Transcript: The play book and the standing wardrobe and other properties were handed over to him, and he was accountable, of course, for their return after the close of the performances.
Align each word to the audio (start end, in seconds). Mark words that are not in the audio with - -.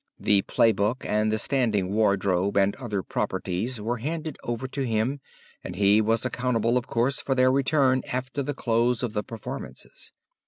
The 0.19 0.41
play 0.41 0.71
book 0.71 1.05
and 1.07 1.31
the 1.31 1.37
standing 1.37 1.93
wardrobe 1.93 2.57
and 2.57 2.75
other 2.77 3.03
properties 3.03 3.79
were 3.79 3.97
handed 3.97 4.35
over 4.43 4.67
to 4.67 4.83
him, 4.83 5.19
and 5.63 5.75
he 5.75 6.01
was 6.01 6.25
accountable, 6.25 6.75
of 6.75 6.87
course, 6.87 7.21
for 7.21 7.35
their 7.35 7.51
return 7.51 8.01
after 8.11 8.41
the 8.41 8.55
close 8.55 9.03
of 9.03 9.13
the 9.13 9.21
performances. 9.21 10.11